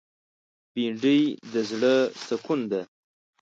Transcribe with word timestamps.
بېنډۍ 0.73 1.21
د 1.51 1.53
زړه 1.69 1.95
سکون 2.25 2.59
ده 2.71 2.81